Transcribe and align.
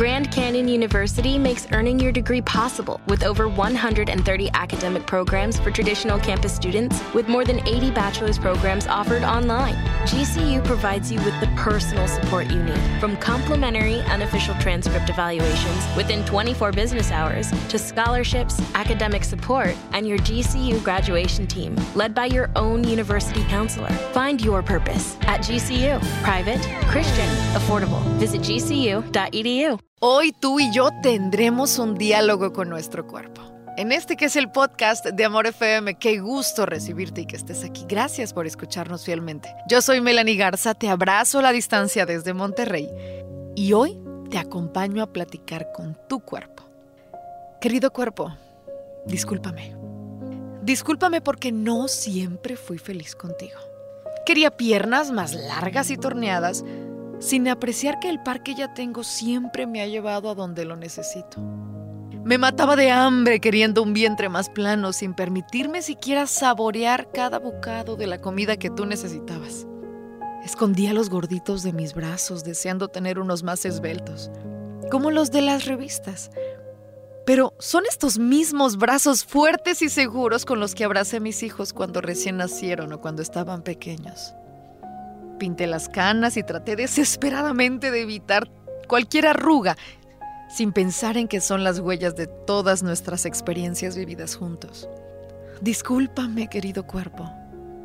Grand 0.00 0.32
Canyon 0.32 0.66
University 0.66 1.36
makes 1.36 1.66
earning 1.72 2.00
your 2.00 2.10
degree 2.10 2.40
possible 2.40 3.02
with 3.06 3.22
over 3.22 3.46
130 3.50 4.50
academic 4.54 5.06
programs 5.06 5.60
for 5.60 5.70
traditional 5.70 6.18
campus 6.18 6.54
students, 6.54 7.02
with 7.12 7.28
more 7.28 7.44
than 7.44 7.60
80 7.68 7.90
bachelor's 7.90 8.38
programs 8.38 8.86
offered 8.86 9.22
online. 9.22 9.76
GCU 10.06 10.64
provides 10.64 11.12
you 11.12 11.18
with 11.24 11.38
the 11.40 11.46
personal 11.56 12.08
support 12.08 12.50
you 12.50 12.62
need, 12.62 12.80
from 12.98 13.16
complimentary 13.18 14.00
unofficial 14.02 14.54
transcript 14.56 15.10
evaluations 15.10 15.96
within 15.96 16.24
24 16.24 16.72
business 16.72 17.10
hours 17.10 17.50
to 17.68 17.78
scholarships, 17.78 18.60
academic 18.74 19.24
support, 19.24 19.76
and 19.92 20.08
your 20.08 20.18
GCU 20.18 20.82
graduation 20.82 21.46
team, 21.46 21.76
led 21.94 22.14
by 22.14 22.26
your 22.26 22.50
own 22.56 22.82
university 22.84 23.44
counselor. 23.44 23.90
Find 24.12 24.40
your 24.40 24.62
purpose 24.62 25.16
at 25.22 25.40
GCU. 25.40 26.00
Private, 26.22 26.62
Christian, 26.86 27.28
affordable. 27.54 28.02
Visit 28.18 28.40
gcu.edu. 28.40 29.78
Hoy 30.02 30.32
tú 30.32 30.58
y 30.58 30.72
yo 30.72 30.88
tendremos 31.02 31.78
un 31.78 31.98
diálogo 31.98 32.54
con 32.54 32.70
nuestro 32.70 33.06
cuerpo. 33.06 33.42
En 33.80 33.92
este 33.92 34.18
que 34.18 34.26
es 34.26 34.36
el 34.36 34.50
podcast 34.50 35.06
de 35.06 35.24
Amor 35.24 35.46
FM, 35.46 35.94
qué 35.94 36.20
gusto 36.20 36.66
recibirte 36.66 37.22
y 37.22 37.24
que 37.24 37.36
estés 37.36 37.64
aquí. 37.64 37.86
Gracias 37.88 38.34
por 38.34 38.46
escucharnos 38.46 39.06
fielmente. 39.06 39.54
Yo 39.70 39.80
soy 39.80 40.02
Melanie 40.02 40.36
Garza, 40.36 40.74
te 40.74 40.90
abrazo 40.90 41.38
a 41.38 41.42
la 41.42 41.50
distancia 41.50 42.04
desde 42.04 42.34
Monterrey 42.34 42.90
y 43.56 43.72
hoy 43.72 43.98
te 44.28 44.36
acompaño 44.36 45.02
a 45.02 45.10
platicar 45.10 45.72
con 45.72 45.96
tu 46.10 46.20
cuerpo. 46.20 46.62
Querido 47.58 47.90
cuerpo, 47.90 48.36
discúlpame. 49.06 49.74
Discúlpame 50.60 51.22
porque 51.22 51.50
no 51.50 51.88
siempre 51.88 52.56
fui 52.56 52.76
feliz 52.76 53.16
contigo. 53.16 53.60
Quería 54.26 54.50
piernas 54.50 55.10
más 55.10 55.32
largas 55.32 55.90
y 55.90 55.96
torneadas, 55.96 56.66
sin 57.18 57.48
apreciar 57.48 57.98
que 57.98 58.10
el 58.10 58.22
par 58.22 58.42
que 58.42 58.54
ya 58.54 58.74
tengo 58.74 59.04
siempre 59.04 59.66
me 59.66 59.80
ha 59.80 59.86
llevado 59.86 60.28
a 60.28 60.34
donde 60.34 60.66
lo 60.66 60.76
necesito. 60.76 61.40
Me 62.24 62.36
mataba 62.36 62.76
de 62.76 62.90
hambre 62.90 63.40
queriendo 63.40 63.82
un 63.82 63.94
vientre 63.94 64.28
más 64.28 64.50
plano 64.50 64.92
sin 64.92 65.14
permitirme 65.14 65.80
siquiera 65.80 66.26
saborear 66.26 67.10
cada 67.12 67.38
bocado 67.38 67.96
de 67.96 68.06
la 68.06 68.20
comida 68.20 68.58
que 68.58 68.68
tú 68.68 68.84
necesitabas. 68.84 69.66
Escondía 70.44 70.92
los 70.92 71.08
gorditos 71.08 71.62
de 71.62 71.72
mis 71.72 71.94
brazos 71.94 72.44
deseando 72.44 72.88
tener 72.88 73.18
unos 73.18 73.42
más 73.42 73.64
esbeltos, 73.64 74.30
como 74.90 75.10
los 75.10 75.30
de 75.30 75.40
las 75.40 75.64
revistas. 75.64 76.30
Pero 77.24 77.54
son 77.58 77.84
estos 77.88 78.18
mismos 78.18 78.76
brazos 78.76 79.24
fuertes 79.24 79.80
y 79.80 79.88
seguros 79.88 80.44
con 80.44 80.60
los 80.60 80.74
que 80.74 80.84
abracé 80.84 81.18
a 81.18 81.20
mis 81.20 81.42
hijos 81.42 81.72
cuando 81.72 82.02
recién 82.02 82.36
nacieron 82.36 82.92
o 82.92 83.00
cuando 83.00 83.22
estaban 83.22 83.62
pequeños. 83.62 84.34
Pinté 85.38 85.66
las 85.66 85.88
canas 85.88 86.36
y 86.36 86.42
traté 86.42 86.76
desesperadamente 86.76 87.90
de 87.90 88.02
evitar 88.02 88.50
cualquier 88.88 89.26
arruga, 89.28 89.76
sin 90.50 90.72
pensar 90.72 91.16
en 91.16 91.28
que 91.28 91.40
son 91.40 91.64
las 91.64 91.78
huellas 91.78 92.16
de 92.16 92.26
todas 92.26 92.82
nuestras 92.82 93.24
experiencias 93.24 93.96
vividas 93.96 94.34
juntos. 94.34 94.88
Discúlpame, 95.60 96.48
querido 96.48 96.86
cuerpo, 96.86 97.30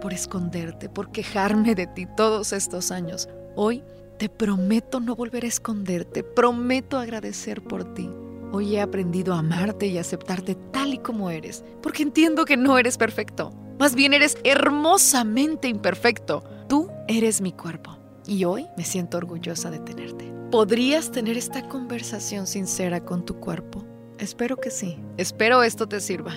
por 0.00 0.12
esconderte, 0.12 0.88
por 0.88 1.10
quejarme 1.10 1.74
de 1.74 1.86
ti 1.86 2.06
todos 2.16 2.52
estos 2.52 2.90
años. 2.90 3.28
Hoy 3.56 3.84
te 4.18 4.28
prometo 4.28 5.00
no 5.00 5.14
volver 5.14 5.44
a 5.44 5.48
esconderte, 5.48 6.22
prometo 6.22 6.98
agradecer 6.98 7.62
por 7.62 7.94
ti. 7.94 8.08
Hoy 8.52 8.76
he 8.76 8.80
aprendido 8.80 9.34
a 9.34 9.40
amarte 9.40 9.86
y 9.86 9.98
aceptarte 9.98 10.54
tal 10.72 10.94
y 10.94 10.98
como 10.98 11.30
eres, 11.30 11.64
porque 11.82 12.02
entiendo 12.02 12.44
que 12.44 12.56
no 12.56 12.78
eres 12.78 12.96
perfecto. 12.96 13.52
Más 13.78 13.94
bien 13.94 14.14
eres 14.14 14.38
hermosamente 14.44 15.68
imperfecto. 15.68 16.42
Tú 16.68 16.88
eres 17.08 17.42
mi 17.42 17.52
cuerpo 17.52 17.98
y 18.26 18.44
hoy 18.44 18.66
me 18.78 18.84
siento 18.84 19.18
orgullosa 19.18 19.70
de 19.70 19.80
tenerte. 19.80 20.35
¿Podrías 20.56 21.12
tener 21.12 21.36
esta 21.36 21.68
conversación 21.68 22.46
sincera 22.46 23.04
con 23.04 23.26
tu 23.26 23.38
cuerpo? 23.38 23.84
Espero 24.18 24.56
que 24.56 24.70
sí. 24.70 24.98
Espero 25.18 25.62
esto 25.62 25.86
te 25.86 26.00
sirva. 26.00 26.32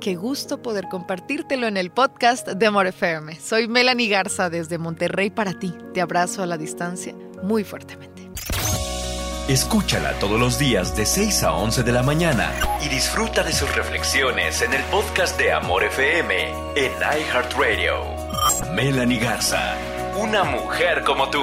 Qué 0.00 0.14
gusto 0.14 0.62
poder 0.62 0.84
compartírtelo 0.88 1.66
en 1.66 1.76
el 1.76 1.90
podcast 1.90 2.46
de 2.46 2.66
Amor 2.66 2.86
FM. 2.86 3.34
Soy 3.40 3.66
Melanie 3.66 4.06
Garza 4.06 4.48
desde 4.48 4.78
Monterrey 4.78 5.30
para 5.30 5.58
ti. 5.58 5.74
Te 5.92 6.00
abrazo 6.00 6.44
a 6.44 6.46
la 6.46 6.56
distancia 6.56 7.16
muy 7.42 7.64
fuertemente. 7.64 8.30
Escúchala 9.48 10.12
todos 10.20 10.38
los 10.38 10.56
días 10.56 10.96
de 10.96 11.04
6 11.04 11.42
a 11.42 11.54
11 11.54 11.82
de 11.82 11.90
la 11.90 12.04
mañana 12.04 12.52
y 12.80 12.88
disfruta 12.88 13.42
de 13.42 13.52
sus 13.52 13.74
reflexiones 13.74 14.62
en 14.62 14.72
el 14.72 14.84
podcast 14.84 15.36
de 15.36 15.50
Amor 15.50 15.82
FM 15.82 16.48
en 16.76 16.92
iHeartRadio. 16.92 18.04
Melanie 18.72 19.18
Garza, 19.18 19.76
una 20.16 20.44
mujer 20.44 21.02
como 21.02 21.28
tú. 21.28 21.42